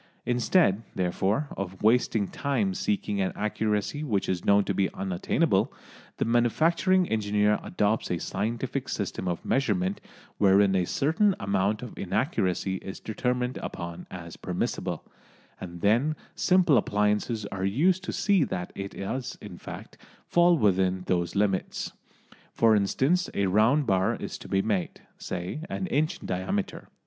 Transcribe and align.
Instead, 0.25 0.81
therefore, 0.95 1.47
of 1.55 1.83
wasting 1.83 2.27
time 2.27 2.73
seeking 2.73 3.21
an 3.21 3.31
accuracy 3.35 4.03
which 4.03 4.27
is 4.27 4.43
known 4.43 4.63
to 4.63 4.73
be 4.73 4.91
unattainable, 4.95 5.71
the 6.17 6.25
manufacturing 6.25 7.07
engineer 7.09 7.59
adopts 7.61 8.09
a 8.09 8.17
scientific 8.17 8.89
system 8.89 9.27
of 9.27 9.45
measurement 9.45 10.01
wherein 10.39 10.73
a 10.75 10.85
certain 10.87 11.35
amount 11.39 11.83
of 11.83 11.95
inaccuracy 11.99 12.77
is 12.77 12.99
determined 12.99 13.57
upon 13.61 14.07
as 14.09 14.37
permissible, 14.37 15.05
and 15.59 15.81
then 15.81 16.15
simple 16.33 16.77
appliances 16.79 17.45
are 17.51 17.63
used 17.63 18.03
to 18.03 18.11
see 18.11 18.43
that 18.43 18.73
it 18.75 18.97
does, 18.97 19.37
in 19.39 19.55
fact, 19.55 19.99
fall 20.25 20.57
within 20.57 21.03
those 21.05 21.35
limits. 21.35 21.93
For 22.55 22.75
instance, 22.75 23.29
a 23.35 23.45
round 23.45 23.85
bar 23.85 24.15
is 24.15 24.39
to 24.39 24.47
be 24.47 24.63
made, 24.63 25.01
say, 25.19 25.59
an 25.69 25.85
inch 25.85 26.19
in 26.21 26.25
diameter. 26.25 26.87